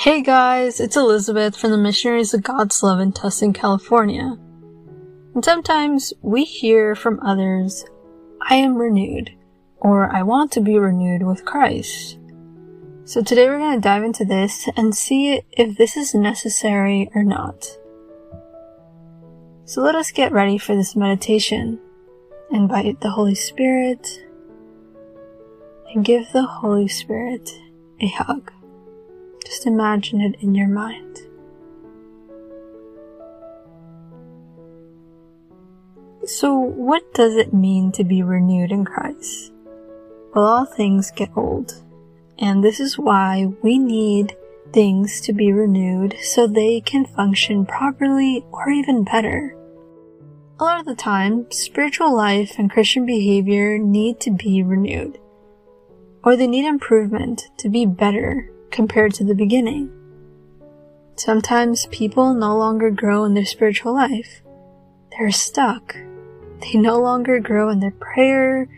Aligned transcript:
Hey 0.00 0.22
guys, 0.22 0.78
it's 0.78 0.96
Elizabeth 0.96 1.56
from 1.56 1.72
the 1.72 1.76
Missionaries 1.76 2.32
of 2.32 2.44
God's 2.44 2.84
Love 2.84 3.00
in 3.00 3.10
Tustin, 3.10 3.52
California. 3.52 4.38
And 5.34 5.44
sometimes 5.44 6.12
we 6.22 6.44
hear 6.44 6.94
from 6.94 7.18
others, 7.18 7.84
I 8.48 8.54
am 8.54 8.76
renewed, 8.76 9.36
or 9.78 10.08
I 10.08 10.22
want 10.22 10.52
to 10.52 10.60
be 10.60 10.78
renewed 10.78 11.24
with 11.24 11.44
Christ. 11.44 12.16
So 13.06 13.24
today 13.24 13.48
we're 13.48 13.58
going 13.58 13.74
to 13.74 13.80
dive 13.80 14.04
into 14.04 14.24
this 14.24 14.68
and 14.76 14.94
see 14.94 15.42
if 15.50 15.76
this 15.76 15.96
is 15.96 16.14
necessary 16.14 17.10
or 17.12 17.24
not. 17.24 17.66
So 19.64 19.82
let 19.82 19.96
us 19.96 20.12
get 20.12 20.30
ready 20.30 20.58
for 20.58 20.76
this 20.76 20.94
meditation. 20.94 21.80
Invite 22.52 23.00
the 23.00 23.10
Holy 23.10 23.34
Spirit 23.34 24.06
and 25.92 26.04
give 26.04 26.30
the 26.32 26.46
Holy 26.46 26.86
Spirit 26.86 27.50
a 28.00 28.06
hug. 28.06 28.52
Just 29.58 29.66
imagine 29.66 30.20
it 30.20 30.36
in 30.40 30.54
your 30.54 30.68
mind. 30.68 31.18
So, 36.24 36.54
what 36.54 37.12
does 37.12 37.34
it 37.34 37.52
mean 37.52 37.90
to 37.90 38.04
be 38.04 38.22
renewed 38.22 38.70
in 38.70 38.84
Christ? 38.84 39.52
Well, 40.32 40.46
all 40.46 40.64
things 40.64 41.10
get 41.10 41.36
old, 41.36 41.74
and 42.38 42.62
this 42.62 42.78
is 42.78 43.00
why 43.00 43.46
we 43.60 43.80
need 43.80 44.36
things 44.72 45.20
to 45.22 45.32
be 45.32 45.50
renewed 45.52 46.14
so 46.22 46.46
they 46.46 46.80
can 46.80 47.04
function 47.04 47.66
properly 47.66 48.46
or 48.52 48.70
even 48.70 49.02
better. 49.02 49.56
A 50.60 50.62
lot 50.62 50.78
of 50.78 50.86
the 50.86 50.94
time, 50.94 51.50
spiritual 51.50 52.14
life 52.14 52.60
and 52.60 52.70
Christian 52.70 53.06
behavior 53.06 53.76
need 53.76 54.20
to 54.20 54.30
be 54.30 54.62
renewed, 54.62 55.18
or 56.22 56.36
they 56.36 56.46
need 56.46 56.64
improvement 56.64 57.48
to 57.56 57.68
be 57.68 57.86
better 57.86 58.52
compared 58.70 59.14
to 59.14 59.24
the 59.24 59.34
beginning. 59.34 59.92
Sometimes 61.16 61.86
people 61.86 62.32
no 62.32 62.56
longer 62.56 62.90
grow 62.90 63.24
in 63.24 63.34
their 63.34 63.44
spiritual 63.44 63.92
life. 63.94 64.40
They're 65.10 65.32
stuck. 65.32 65.96
They 66.60 66.74
no 66.74 67.00
longer 67.00 67.40
grow 67.40 67.70
in 67.70 67.80
their 67.80 67.90
prayer 67.90 68.68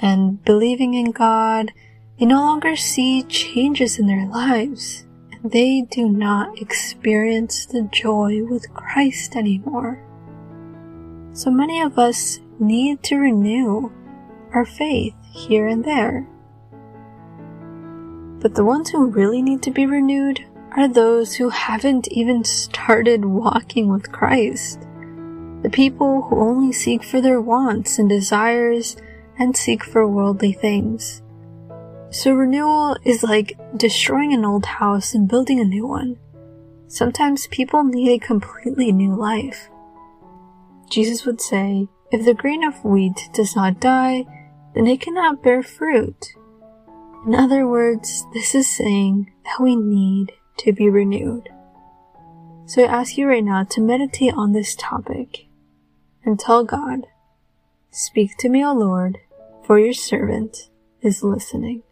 and 0.00 0.44
believing 0.44 0.94
in 0.94 1.12
God. 1.12 1.72
They 2.18 2.26
no 2.26 2.40
longer 2.40 2.76
see 2.76 3.22
changes 3.24 3.98
in 3.98 4.06
their 4.06 4.26
lives. 4.26 5.06
And 5.32 5.52
they 5.52 5.82
do 5.82 6.08
not 6.08 6.60
experience 6.60 7.66
the 7.66 7.88
joy 7.92 8.42
with 8.44 8.72
Christ 8.74 9.36
anymore. 9.36 10.02
So 11.34 11.50
many 11.50 11.80
of 11.82 11.98
us 11.98 12.40
need 12.58 13.02
to 13.04 13.16
renew 13.16 13.92
our 14.52 14.64
faith 14.64 15.14
here 15.32 15.68
and 15.68 15.84
there. 15.84 16.26
But 18.40 18.54
the 18.54 18.64
ones 18.64 18.90
who 18.90 19.06
really 19.06 19.42
need 19.42 19.62
to 19.62 19.70
be 19.70 19.86
renewed 19.86 20.44
are 20.76 20.88
those 20.88 21.34
who 21.34 21.48
haven't 21.48 22.08
even 22.12 22.44
started 22.44 23.24
walking 23.24 23.88
with 23.88 24.12
Christ. 24.12 24.80
The 25.62 25.70
people 25.70 26.22
who 26.22 26.38
only 26.40 26.72
seek 26.72 27.02
for 27.02 27.20
their 27.20 27.40
wants 27.40 27.98
and 27.98 28.08
desires 28.08 28.96
and 29.38 29.56
seek 29.56 29.82
for 29.82 30.06
worldly 30.06 30.52
things. 30.52 31.22
So 32.10 32.32
renewal 32.32 32.96
is 33.04 33.22
like 33.22 33.58
destroying 33.76 34.32
an 34.32 34.44
old 34.44 34.66
house 34.66 35.14
and 35.14 35.28
building 35.28 35.60
a 35.60 35.64
new 35.64 35.86
one. 35.86 36.18
Sometimes 36.88 37.48
people 37.48 37.82
need 37.82 38.12
a 38.12 38.26
completely 38.26 38.92
new 38.92 39.14
life. 39.14 39.68
Jesus 40.88 41.26
would 41.26 41.40
say, 41.40 41.88
if 42.12 42.24
the 42.24 42.34
grain 42.34 42.62
of 42.62 42.84
wheat 42.84 43.28
does 43.34 43.56
not 43.56 43.80
die, 43.80 44.24
then 44.74 44.86
it 44.86 45.00
cannot 45.00 45.42
bear 45.42 45.62
fruit. 45.62 46.34
In 47.26 47.34
other 47.34 47.66
words, 47.66 48.24
this 48.32 48.54
is 48.54 48.70
saying 48.70 49.32
that 49.44 49.60
we 49.60 49.74
need 49.74 50.32
to 50.58 50.72
be 50.72 50.88
renewed. 50.88 51.48
So 52.66 52.84
I 52.84 52.86
ask 52.86 53.18
you 53.18 53.26
right 53.26 53.42
now 53.42 53.64
to 53.64 53.80
meditate 53.80 54.34
on 54.34 54.52
this 54.52 54.76
topic 54.76 55.46
and 56.24 56.38
tell 56.38 56.62
God, 56.62 57.08
Speak 57.90 58.36
to 58.38 58.48
me, 58.48 58.64
O 58.64 58.72
Lord, 58.72 59.18
for 59.64 59.76
your 59.76 59.92
servant 59.92 60.68
is 61.02 61.24
listening. 61.24 61.82